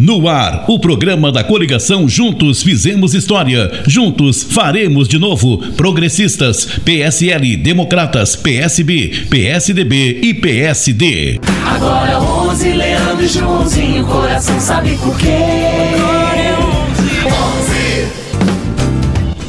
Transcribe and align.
No 0.00 0.26
ar, 0.26 0.64
o 0.66 0.78
programa 0.78 1.30
da 1.30 1.44
coligação 1.44 2.08
Juntos 2.08 2.62
Fizemos 2.62 3.12
História. 3.12 3.82
Juntos 3.86 4.42
faremos 4.42 5.06
de 5.06 5.18
novo. 5.18 5.58
Progressistas, 5.74 6.64
PSL, 6.64 7.58
Democratas, 7.58 8.34
PSB, 8.34 9.26
PSDB 9.28 10.20
e 10.22 10.32
PSD. 10.32 11.38
Agora 11.66 12.18
11, 12.18 12.72
Leandro 12.72 13.22
e 13.22 13.28
Joãozinho, 13.28 14.06
coração 14.06 14.58
sabe 14.58 14.96
por 14.96 15.18
quê? 15.18 16.19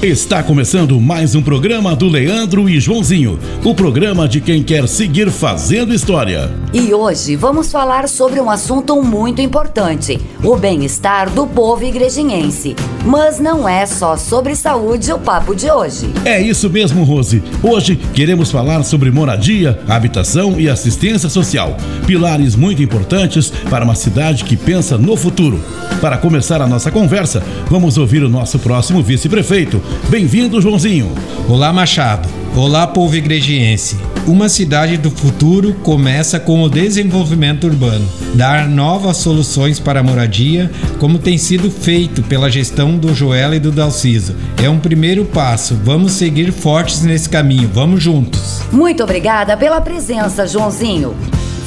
Está 0.02 0.42
começando 0.42 1.00
mais 1.00 1.36
um 1.36 1.44
programa 1.44 1.96
do 1.96 2.08
Leandro 2.08 2.68
e 2.68 2.80
Joãozinho, 2.80 3.38
o 3.64 3.76
programa 3.76 4.28
de 4.28 4.42
quem 4.42 4.64
quer 4.64 4.88
seguir 4.88 5.30
fazendo 5.30 5.94
história. 5.94 6.50
E 6.74 6.92
hoje 6.92 7.36
vamos 7.36 7.72
falar 7.72 8.10
sobre 8.10 8.42
um 8.42 8.50
assunto 8.50 9.00
muito 9.04 9.44
importante: 9.44 10.20
o 10.44 10.56
bem-estar 10.56 11.30
do 11.30 11.46
povo 11.46 11.84
igrejinhense. 11.84 12.76
Mas 13.06 13.40
não 13.40 13.70
é 13.70 13.86
só 13.86 14.18
sobre 14.18 14.56
saúde 14.56 15.14
o 15.14 15.20
papo 15.20 15.56
de 15.56 15.70
hoje. 15.70 16.10
É 16.26 16.42
isso 16.42 16.68
mesmo, 16.68 17.04
Rose. 17.04 17.44
Hoje 17.62 17.96
queremos 17.96 18.50
falar 18.50 18.82
sobre 18.84 19.12
moradia, 19.12 19.80
habitação 19.88 20.60
e 20.60 20.68
assistência 20.68 21.30
social, 21.30 21.78
pilares 22.08 22.56
muito 22.56 22.82
importantes 22.82 23.52
para 23.70 23.86
uma 23.86 23.94
cidade 23.94 24.46
que 24.46 24.58
pensa 24.58 24.98
no 24.98 25.16
futuro. 25.16 25.60
Para 26.00 26.18
começar 26.18 26.60
a 26.62 26.68
nossa 26.68 26.90
conversa, 26.90 27.44
vamos 27.70 27.98
ouvir 28.00 28.24
o 28.24 28.30
nosso 28.30 28.58
próximo 28.58 29.04
vice-prefeito, 29.04 29.80
Bem-vindo, 30.10 30.62
Joãozinho. 30.62 31.12
Olá, 31.48 31.72
Machado. 31.72 32.28
Olá, 32.56 32.86
povo 32.86 33.16
igrejiense. 33.16 33.98
Uma 34.28 34.50
cidade 34.50 34.98
do 34.98 35.10
futuro 35.10 35.74
começa 35.76 36.40
com 36.40 36.62
o 36.62 36.70
desenvolvimento 36.70 37.66
urbano, 37.66 38.08
dar 38.36 38.68
novas 38.68 39.18
soluções 39.18 39.80
para 39.80 40.02
a 40.02 40.04
moradia, 40.04 40.70
como 41.00 41.18
tem 41.18 41.38
sido 41.38 41.72
feito 41.72 42.22
pela 42.24 42.52
gestão 42.52 42.98
do 42.98 43.16
Joel 43.16 43.54
e 43.54 43.60
do 43.60 43.72
Dalciso. 43.72 44.36
É 44.62 44.70
um 44.70 44.80
primeiro 44.80 45.26
passo. 45.26 45.76
Vamos 45.84 46.12
seguir 46.12 46.52
fortes 46.52 47.02
nesse 47.02 47.30
caminho. 47.30 47.70
Vamos 47.74 48.04
juntos. 48.04 48.62
Muito 48.72 49.02
obrigada 49.04 49.58
pela 49.58 49.82
presença, 49.82 50.46
Joãozinho. 50.46 51.16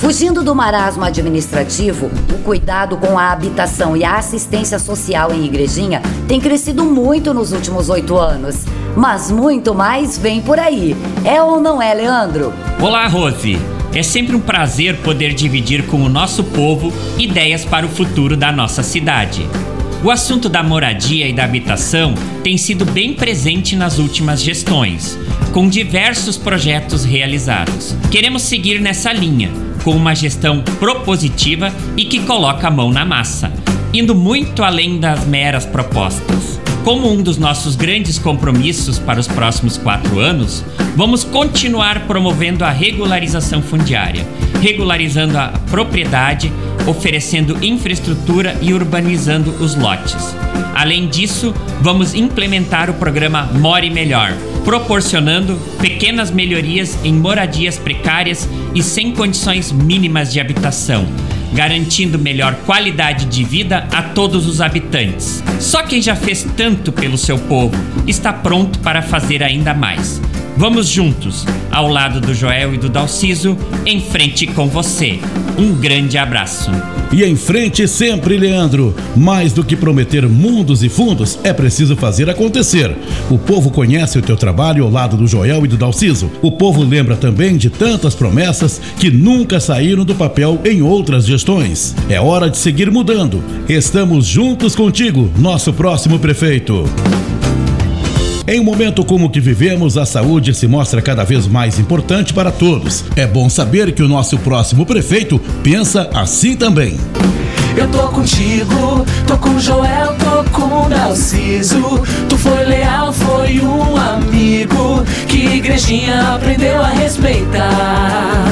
Fugindo 0.05 0.43
do 0.43 0.55
marasmo 0.55 1.03
administrativo, 1.03 2.11
o 2.31 2.39
cuidado 2.43 2.95
com 2.99 3.19
a 3.19 3.33
habitação 3.33 3.97
e 3.97 4.05
a 4.05 4.17
assistência 4.17 4.79
social 4.79 5.33
em 5.33 5.47
Igrejinha 5.47 6.03
tem 6.29 6.39
crescido 6.39 6.85
muito 6.85 7.33
nos 7.33 7.53
últimos 7.53 7.89
oito 7.89 8.19
anos. 8.19 8.67
Mas 8.95 9.31
muito 9.31 9.75
mais 9.75 10.19
vem 10.19 10.43
por 10.43 10.59
aí. 10.59 10.95
É 11.25 11.43
ou 11.43 11.59
não 11.59 11.81
é, 11.81 11.95
Leandro? 11.95 12.53
Olá, 12.79 13.07
Rose. 13.07 13.59
É 13.95 14.03
sempre 14.03 14.37
um 14.37 14.41
prazer 14.41 14.99
poder 14.99 15.33
dividir 15.33 15.87
com 15.87 16.03
o 16.03 16.09
nosso 16.11 16.45
povo 16.45 16.93
ideias 17.17 17.65
para 17.65 17.87
o 17.87 17.89
futuro 17.89 18.37
da 18.37 18.53
nossa 18.53 18.83
cidade. 18.83 19.49
O 20.05 20.11
assunto 20.11 20.51
da 20.51 20.63
moradia 20.63 21.27
e 21.27 21.33
da 21.33 21.45
habitação 21.45 22.13
tem 22.43 22.59
sido 22.59 22.85
bem 22.85 23.15
presente 23.15 23.75
nas 23.75 23.99
últimas 23.99 24.43
gestões, 24.43 25.19
com 25.51 25.67
diversos 25.67 26.37
projetos 26.37 27.07
realizados. 27.07 27.97
Queremos 28.11 28.43
seguir 28.43 28.83
nessa 28.83 29.15
linha 29.15 29.51
com 29.83 29.93
uma 29.93 30.15
gestão 30.15 30.61
propositiva 30.79 31.73
e 31.97 32.05
que 32.05 32.21
coloca 32.21 32.69
a 32.69 32.71
mão 32.71 32.91
na 32.91 33.03
massa, 33.03 33.51
indo 33.95 34.15
muito 34.15 34.63
além 34.63 35.01
das 35.01 35.25
meras 35.25 35.65
propostas. 35.65 36.61
Como 36.85 37.11
um 37.11 37.23
dos 37.23 37.39
nossos 37.39 37.75
grandes 37.75 38.19
compromissos 38.19 38.99
para 38.99 39.19
os 39.19 39.27
próximos 39.27 39.79
quatro 39.79 40.19
anos, 40.19 40.63
vamos 40.95 41.25
continuar 41.25 42.07
promovendo 42.07 42.63
a 42.63 42.71
regularização 42.71 43.63
fundiária, 43.63 44.27
regularizando 44.61 45.39
a 45.39 45.49
propriedade, 45.71 46.53
oferecendo 46.87 47.65
infraestrutura 47.65 48.57
e 48.61 48.73
urbanizando 48.73 49.51
os 49.63 49.75
lotes. 49.75 50.35
Além 50.75 51.09
disso, 51.09 51.55
vamos 51.81 52.15
implementar 52.15 52.91
o 52.91 52.95
programa 52.95 53.45
More 53.55 53.89
Melhor, 53.91 54.33
proporcionando 54.65 55.57
pequenas 55.81 56.31
melhorias 56.31 56.99
em 57.05 57.15
moradias 57.15 57.79
precárias 57.79 58.49
e 58.75 58.83
sem 58.83 59.13
condições 59.13 59.71
mínimas 59.71 60.33
de 60.33 60.41
habitação, 60.41 61.07
garantindo 61.53 62.19
melhor 62.19 62.55
qualidade 62.67 63.27
de 63.27 63.45
vida 63.45 63.87
a 63.93 64.03
todos 64.03 64.47
os 64.49 64.61
habitantes. 64.61 65.43
Só 65.61 65.83
quem 65.83 66.03
já 66.03 66.17
fez 66.17 66.47
tanto 66.57 66.91
pelo 66.91 67.17
seu 67.17 67.39
povo 67.39 67.77
está 68.07 68.33
pronto 68.33 68.79
para 68.81 69.01
fazer 69.01 69.43
ainda 69.43 69.73
mais. 69.73 70.21
Vamos 70.57 70.89
juntos, 70.89 71.45
ao 71.71 71.89
lado 71.89 72.21
do 72.21 72.33
Joel 72.33 72.75
e 72.75 72.79
do 72.79 72.89
Dalciso, 72.89 73.59
em 73.85 74.01
frente 74.01 74.47
com 74.47 74.69
você. 74.69 75.19
Um 75.59 75.75
grande 75.75 76.17
abraço. 76.17 76.71
E 77.13 77.25
em 77.25 77.35
frente 77.35 77.87
sempre, 77.89 78.37
Leandro. 78.37 78.95
Mais 79.17 79.53
do 79.53 79.65
que 79.65 79.75
prometer 79.77 80.29
mundos 80.29 80.85
e 80.85 80.89
fundos, 80.89 81.39
é 81.43 81.53
preciso 81.53 81.97
fazer 81.97 82.31
acontecer. 82.31 82.97
O 83.29 83.37
povo 83.37 83.71
conhece 83.71 84.17
o 84.17 84.23
teu 84.23 84.37
trabalho 84.37 84.85
ao 84.85 84.91
lado 84.91 85.17
do 85.17 85.27
Joel 85.27 85.65
e 85.65 85.69
do 85.69 85.77
Dalciso. 85.77 86.31
O 86.41 86.53
povo 86.53 86.85
lembra 86.85 87.17
também 87.17 87.57
de 87.57 87.69
tantas 87.69 88.15
promessas 88.15 88.81
que 88.99 89.11
nunca 89.11 89.59
saíram 89.59 90.05
do 90.05 90.15
papel 90.15 90.61
em 90.65 90.83
outras 90.83 91.27
gestões. 91.27 91.97
É 92.09 92.21
hora 92.21 92.49
de 92.49 92.59
seguir 92.59 92.91
mudando. 92.93 93.43
Estamos 93.69 94.25
juntos 94.25 94.77
contigo, 94.77 95.31
nosso 95.37 95.73
próximo 95.73 96.19
prefeito. 96.21 96.85
Em 98.47 98.61
um 98.61 98.65
momento 98.65 99.03
como 99.03 99.27
o 99.27 99.31
que 99.31 99.41
vivemos, 99.41 99.97
a 99.97 100.05
saúde 100.05 100.53
se 100.53 100.69
mostra 100.69 101.01
cada 101.01 101.25
vez 101.25 101.47
mais 101.47 101.79
importante 101.79 102.35
para 102.35 102.51
todos. 102.53 103.03
É 103.17 103.27
bom 103.27 103.49
saber 103.49 103.93
que 103.93 104.03
o 104.03 104.09
nosso 104.09 104.37
próximo 104.37 104.85
prefeito 104.85 105.39
pensa 105.63 106.11
assim 106.13 106.55
também. 106.55 106.99
Eu 107.75 107.89
tô 107.89 108.07
contigo, 108.09 109.07
tô 109.27 109.39
com 109.39 109.59
Joel, 109.59 110.15
tô 110.19 110.51
com 110.51 110.89
Narciso. 110.91 112.03
Tu 112.29 112.37
foi 112.37 112.65
leal, 112.65 113.15
foi 113.15 113.61
um 113.61 113.97
amigo 113.97 115.03
que 115.27 115.57
igrejinha 115.57 116.35
aprendeu 116.35 116.83
a 116.83 116.89
respeitar. 116.89 118.45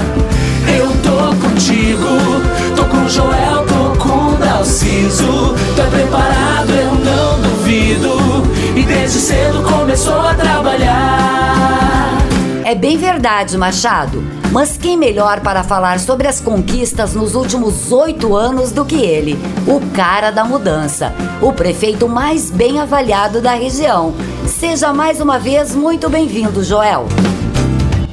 Eu 0.74 0.88
tô 1.02 1.36
contigo, 1.36 2.40
tô 2.74 2.84
com 2.86 3.06
Joel, 3.10 3.66
tô 3.66 3.98
com 3.98 4.38
Narciso. 4.38 5.54
Tô 5.76 5.82
preparado, 5.90 6.70
eu 6.70 6.94
não 6.94 7.40
duvido. 7.42 8.42
E 8.74 8.82
desde 8.84 9.18
cedo 9.18 9.61
começou 9.92 10.20
a 10.20 10.34
trabalhar. 10.34 12.16
É 12.64 12.74
bem 12.74 12.96
verdade, 12.96 13.58
Machado. 13.58 14.24
Mas 14.50 14.78
quem 14.78 14.96
melhor 14.96 15.40
para 15.40 15.62
falar 15.62 16.00
sobre 16.00 16.26
as 16.26 16.40
conquistas 16.40 17.12
nos 17.12 17.34
últimos 17.34 17.92
oito 17.92 18.34
anos 18.34 18.72
do 18.72 18.86
que 18.86 18.96
ele? 18.96 19.38
O 19.66 19.82
cara 19.92 20.30
da 20.30 20.46
mudança, 20.46 21.12
o 21.42 21.52
prefeito 21.52 22.08
mais 22.08 22.50
bem 22.50 22.80
avaliado 22.80 23.42
da 23.42 23.52
região. 23.52 24.14
Seja 24.46 24.94
mais 24.94 25.20
uma 25.20 25.38
vez 25.38 25.74
muito 25.74 26.08
bem-vindo, 26.08 26.64
Joel. 26.64 27.06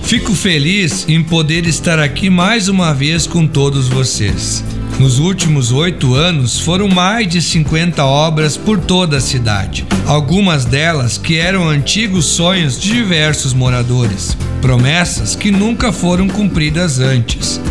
Fico 0.01 0.35
feliz 0.35 1.07
em 1.07 1.23
poder 1.23 1.65
estar 1.65 1.97
aqui 1.97 2.29
mais 2.29 2.67
uma 2.67 2.93
vez 2.93 3.25
com 3.25 3.47
todos 3.47 3.87
vocês. 3.87 4.65
Nos 4.99 5.17
últimos 5.17 5.71
oito 5.71 6.13
anos 6.13 6.59
foram 6.59 6.89
mais 6.89 7.25
de 7.25 7.41
50 7.41 8.05
obras 8.05 8.57
por 8.57 8.77
toda 8.77 9.15
a 9.15 9.21
cidade, 9.21 9.87
algumas 10.05 10.65
delas 10.65 11.17
que 11.17 11.37
eram 11.37 11.69
antigos 11.69 12.25
sonhos 12.25 12.77
de 12.77 12.91
diversos 12.91 13.53
moradores, 13.53 14.35
promessas 14.61 15.35
que 15.35 15.51
nunca 15.51 15.93
foram 15.93 16.27
cumpridas 16.27 16.99
antes 16.99 17.61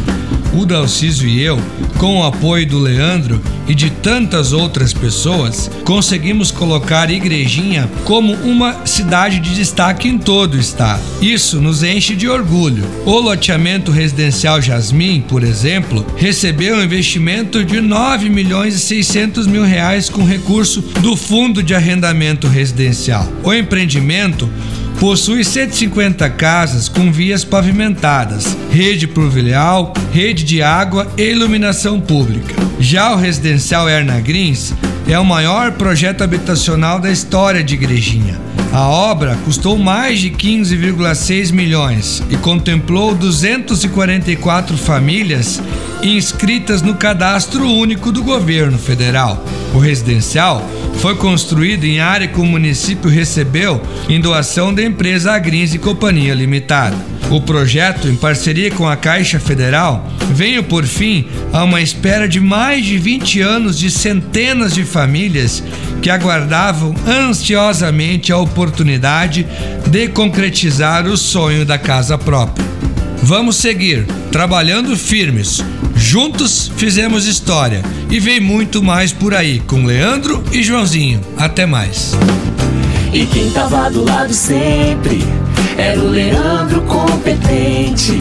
o 0.54 0.64
Dalciso 0.64 1.26
e 1.26 1.42
eu, 1.42 1.60
com 1.98 2.18
o 2.18 2.24
apoio 2.24 2.66
do 2.66 2.78
Leandro 2.78 3.40
e 3.66 3.74
de 3.74 3.90
tantas 3.90 4.52
outras 4.52 4.92
pessoas, 4.92 5.70
conseguimos 5.84 6.50
colocar 6.50 7.10
Igrejinha 7.10 7.88
como 8.04 8.32
uma 8.34 8.86
cidade 8.86 9.38
de 9.40 9.54
destaque 9.54 10.08
em 10.08 10.18
todo 10.18 10.54
o 10.54 10.60
estado. 10.60 11.02
Isso 11.20 11.60
nos 11.60 11.82
enche 11.82 12.14
de 12.14 12.28
orgulho. 12.28 12.84
O 13.04 13.18
loteamento 13.18 13.90
residencial 13.90 14.60
Jasmim, 14.62 15.20
por 15.20 15.42
exemplo, 15.42 16.06
recebeu 16.16 16.76
um 16.76 16.82
investimento 16.82 17.64
de 17.64 17.80
9 17.80 18.28
milhões 18.30 18.74
e 18.74 18.80
600 18.80 19.46
mil 19.46 19.64
reais 19.64 20.08
com 20.08 20.24
recurso 20.24 20.80
do 21.00 21.16
Fundo 21.16 21.62
de 21.62 21.74
Arrendamento 21.74 22.46
Residencial. 22.46 23.30
O 23.42 23.52
empreendimento 23.52 24.48
Possui 24.98 25.44
150 25.44 26.28
casas 26.30 26.88
com 26.88 27.12
vias 27.12 27.44
pavimentadas, 27.44 28.56
rede 28.68 29.06
pluvial, 29.06 29.92
rede 30.12 30.42
de 30.42 30.60
água 30.60 31.06
e 31.16 31.22
iluminação 31.22 32.00
pública. 32.00 32.56
Já 32.80 33.12
o 33.12 33.16
residencial 33.16 33.88
Erna 33.88 34.20
é 35.06 35.16
o 35.16 35.24
maior 35.24 35.72
projeto 35.72 36.24
habitacional 36.24 36.98
da 36.98 37.12
história 37.12 37.62
de 37.62 37.74
Igrejinha. 37.74 38.47
A 38.72 38.86
obra 38.86 39.36
custou 39.44 39.78
mais 39.78 40.20
de 40.20 40.30
15,6 40.30 41.52
milhões 41.52 42.22
e 42.28 42.36
contemplou 42.36 43.14
244 43.14 44.76
famílias 44.76 45.60
inscritas 46.02 46.82
no 46.82 46.94
cadastro 46.94 47.66
único 47.66 48.12
do 48.12 48.22
governo 48.22 48.78
federal. 48.78 49.42
O 49.74 49.78
residencial 49.78 50.62
foi 50.98 51.16
construído 51.16 51.84
em 51.84 52.00
área 52.00 52.28
que 52.28 52.40
o 52.40 52.44
município 52.44 53.08
recebeu 53.08 53.80
em 54.08 54.20
doação 54.20 54.72
da 54.72 54.82
empresa 54.82 55.32
Agrins 55.32 55.72
e 55.72 55.78
Companhia 55.78 56.34
Limitada. 56.34 56.96
O 57.30 57.40
projeto, 57.40 58.08
em 58.08 58.16
parceria 58.16 58.70
com 58.70 58.88
a 58.88 58.96
Caixa 58.96 59.38
Federal, 59.38 60.08
veio 60.32 60.62
por 60.62 60.84
fim 60.84 61.26
a 61.52 61.62
uma 61.62 61.80
espera 61.80 62.26
de 62.26 62.40
mais 62.40 62.84
de 62.86 62.96
20 62.96 63.40
anos 63.42 63.78
de 63.78 63.90
centenas 63.90 64.72
de 64.72 64.82
famílias 64.82 65.62
que 66.02 66.10
aguardavam 66.10 66.94
ansiosamente 67.06 68.32
a 68.32 68.38
oportunidade 68.38 69.46
de 69.86 70.08
concretizar 70.08 71.06
o 71.06 71.16
sonho 71.16 71.64
da 71.64 71.78
casa 71.78 72.16
própria. 72.16 72.66
Vamos 73.22 73.56
seguir 73.56 74.06
trabalhando 74.30 74.96
firmes. 74.96 75.62
Juntos 75.96 76.70
fizemos 76.76 77.26
história 77.26 77.82
e 78.08 78.20
vem 78.20 78.40
muito 78.40 78.82
mais 78.82 79.12
por 79.12 79.34
aí 79.34 79.60
com 79.60 79.84
Leandro 79.84 80.42
e 80.52 80.62
Joãozinho. 80.62 81.20
Até 81.36 81.66
mais. 81.66 82.12
E 83.12 83.26
quem 83.26 83.50
tava 83.50 83.90
do 83.90 84.04
lado 84.04 84.32
sempre 84.32 85.22
era 85.76 85.98
o 85.98 86.08
Leandro 86.08 86.82
competente 86.82 88.20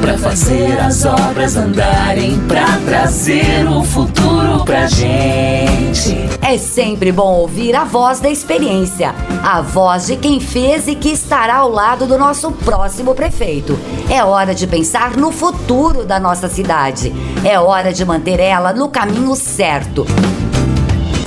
Pra 0.00 0.16
fazer 0.16 0.78
as 0.80 1.04
obras 1.04 1.56
andarem, 1.56 2.38
pra 2.46 2.78
trazer 2.86 3.66
o 3.68 3.82
futuro 3.82 4.64
pra 4.64 4.86
gente. 4.86 6.16
É 6.40 6.56
sempre 6.56 7.12
bom 7.12 7.34
ouvir 7.40 7.74
a 7.74 7.84
voz 7.84 8.20
da 8.20 8.30
experiência, 8.30 9.14
a 9.42 9.60
voz 9.60 10.06
de 10.06 10.16
quem 10.16 10.40
fez 10.40 10.88
e 10.88 10.94
que 10.94 11.10
estará 11.10 11.56
ao 11.56 11.70
lado 11.70 12.06
do 12.06 12.16
nosso 12.16 12.50
próximo 12.52 13.14
prefeito. 13.14 13.78
É 14.08 14.24
hora 14.24 14.54
de 14.54 14.66
pensar 14.66 15.16
no 15.16 15.30
futuro 15.30 16.04
da 16.04 16.18
nossa 16.18 16.48
cidade. 16.48 17.12
É 17.44 17.58
hora 17.58 17.92
de 17.92 18.04
manter 18.04 18.40
ela 18.40 18.72
no 18.72 18.88
caminho 18.88 19.34
certo. 19.34 20.06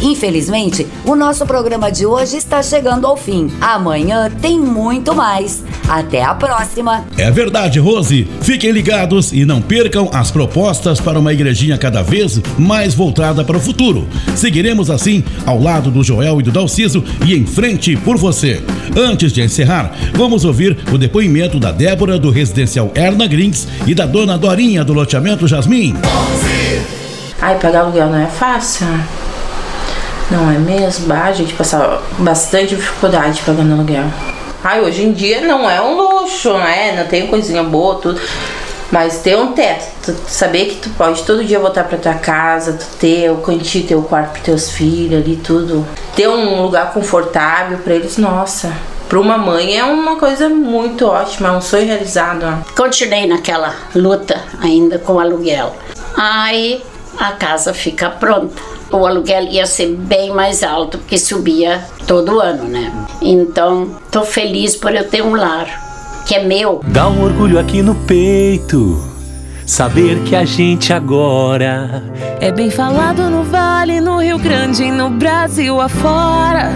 Infelizmente, 0.02 0.88
o 1.06 1.16
nosso 1.16 1.46
programa 1.46 1.92
de 1.92 2.06
hoje 2.06 2.38
está 2.38 2.64
chegando 2.64 3.06
ao 3.06 3.16
fim. 3.16 3.52
Amanhã 3.62 4.32
tem 4.42 4.60
muito 4.60 5.14
mais. 5.14 5.64
Até 5.88 6.24
a 6.24 6.34
próxima. 6.34 7.06
É 7.18 7.30
verdade, 7.30 7.80
Rose. 7.80 8.28
Fiquem 8.42 8.72
ligados 8.72 9.32
e 9.32 9.46
não 9.46 9.62
percam 9.62 10.10
as 10.12 10.32
propostas 10.32 11.00
para 11.00 11.20
uma 11.20 11.34
igrejinha 11.34 11.78
cada 11.78 12.02
vez 12.02 12.42
mais 12.58 12.96
voltada 12.96 13.44
para 13.44 13.58
o 13.58 13.60
futuro. 13.60 14.08
Seguiremos 14.36 14.90
assim 14.90 15.24
ao 15.46 15.62
lado 15.62 15.92
do 15.92 16.04
Joel 16.04 16.40
e 16.40 16.44
do 16.44 16.52
Dalciso 16.52 17.04
e 17.26 17.36
em 17.36 17.46
frente 17.46 17.96
por 17.98 18.18
você. 18.18 18.64
Antes 18.98 19.32
de 19.32 19.42
encerrar, 19.42 19.94
vamos 20.14 20.46
ouvir 20.46 20.78
o 20.92 20.98
depoimento 20.98 21.60
da 21.60 21.72
Débora 21.72 22.18
do 22.18 22.32
residencial 22.32 22.92
Erna 22.96 23.28
Grings 23.28 23.68
e 23.86 23.94
da 23.94 24.06
dona 24.06 24.38
Dorinha 24.38 24.84
do 24.84 24.94
loteamento 24.94 25.48
Jasmim. 25.48 25.94
Ai, 27.42 27.58
pagar 27.60 27.82
aluguel 27.82 28.10
não 28.10 28.20
é 28.20 28.28
fácil. 28.28 28.88
Não 30.32 30.50
é 30.50 30.58
mesmo? 30.58 31.14
Ah, 31.14 31.26
a 31.26 31.34
gente 31.34 31.54
passa 31.54 32.00
bastante 32.18 32.74
dificuldade 32.74 33.42
pagando 33.46 33.74
aluguel. 33.74 34.06
Ai, 34.64 34.80
hoje 34.80 35.04
em 35.04 35.12
dia 35.12 35.42
não 35.42 35.70
é 35.70 35.82
um 35.82 35.98
luxo, 35.98 36.54
né? 36.54 36.94
Não 36.96 37.06
tem 37.06 37.28
coisinha 37.28 37.62
boa, 37.64 37.96
tudo. 37.96 38.22
Mas 38.90 39.20
ter 39.20 39.38
um 39.38 39.52
teto, 39.52 39.90
tu 40.04 40.16
saber 40.28 40.66
que 40.66 40.76
tu 40.76 40.90
pode 40.92 41.24
todo 41.24 41.44
dia 41.44 41.60
voltar 41.60 41.84
pra 41.84 41.98
tua 41.98 42.14
casa, 42.14 42.74
tu 42.74 42.86
ter 42.98 43.30
o 43.30 43.38
cantinho, 43.38 43.88
ter 43.88 43.96
o 43.96 44.04
quarto 44.04 44.32
pros 44.32 44.44
teus 44.44 44.72
filhos 44.72 45.22
ali, 45.22 45.36
tudo. 45.36 45.86
Ter 46.16 46.30
um 46.30 46.62
lugar 46.62 46.94
confortável 46.94 47.78
pra 47.80 47.94
eles, 47.94 48.18
nossa. 48.18 48.72
Pra 49.10 49.20
uma 49.20 49.38
mãe 49.38 49.78
é 49.78 49.84
uma 49.84 50.16
coisa 50.16 50.48
muito 50.48 51.08
ótima, 51.08 51.50
é 51.50 51.52
um 51.52 51.62
sonho 51.62 51.88
realizado. 51.88 52.46
Ó. 52.46 52.74
Continuei 52.76 53.28
naquela 53.28 53.76
luta 53.94 54.42
ainda 54.62 54.98
com 54.98 55.20
aluguel. 55.20 55.76
Aí 56.16 56.82
a 57.18 57.32
casa 57.34 57.74
fica 57.74 58.10
pronta 58.10 58.71
o 58.98 59.08
aluguel 59.08 59.44
ia 59.44 59.66
ser 59.66 59.96
bem 59.96 60.32
mais 60.32 60.64
alto, 60.64 60.98
porque 60.98 61.18
subia 61.18 61.82
todo 62.08 62.40
ano, 62.40 62.66
né? 62.66 62.92
Então, 63.22 63.90
tô 64.12 64.24
feliz 64.24 64.76
por 64.76 64.94
eu 64.94 65.08
ter 65.08 65.24
um 65.24 65.36
lar, 65.36 65.68
que 66.26 66.36
é 66.36 66.44
meu. 66.44 66.82
Dá 66.88 67.08
um 67.08 67.24
orgulho 67.24 67.60
aqui 67.60 67.82
no 67.82 67.96
peito. 67.96 69.02
Saber 69.66 70.20
que 70.24 70.36
a 70.36 70.44
gente 70.44 70.92
agora 70.92 72.04
é 72.42 72.52
bem 72.52 72.70
falado 72.70 73.30
no 73.30 73.44
Vale, 73.44 74.02
no 74.02 74.20
Rio 74.20 74.38
Grande 74.38 74.84
e 74.84 74.92
no 74.92 75.10
Brasil 75.10 75.80
afora. 75.80 76.70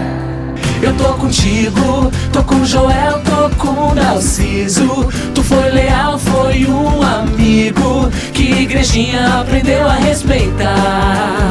Eu 0.82 0.94
tô 0.96 1.12
contigo, 1.14 2.10
tô 2.32 2.42
com 2.44 2.64
Joel, 2.64 3.20
tô 3.22 3.50
com 3.56 3.94
Narciso. 3.94 5.08
Tu 5.34 5.42
foi 5.42 5.70
leal, 5.70 6.18
foi 6.18 6.64
um 6.66 7.02
amigo 7.02 8.10
que 8.32 8.62
igrejinha 8.62 9.40
aprendeu 9.40 9.86
a 9.86 9.94
respeitar 9.94 11.50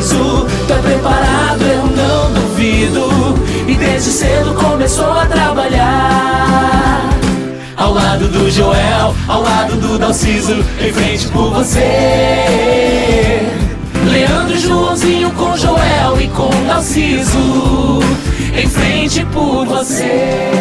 Dalciso. 0.00 0.46
Tô 0.66 0.74
preparado, 0.76 1.62
eu 1.62 1.86
não 1.86 2.32
duvido. 2.32 3.08
E 3.68 3.74
desde 3.74 4.10
cedo 4.10 4.54
começou 4.54 5.12
a 5.12 5.26
trabalhar. 5.26 7.10
Ao 7.76 7.92
lado 7.92 8.28
do 8.28 8.50
Joel, 8.50 9.14
ao 9.28 9.42
lado 9.42 9.76
do 9.76 9.98
Dalciso, 9.98 10.64
em 10.80 10.92
frente 10.92 11.28
por 11.28 11.50
você. 11.50 11.82
Leandro 14.10 14.58
Joãozinho 14.58 15.30
com 15.32 15.56
Joel 15.56 16.20
e 16.20 16.28
com 16.28 16.50
Dalciso, 16.66 18.00
em 18.54 18.68
frente 18.68 19.24
por 19.26 19.66
você. 19.66 20.60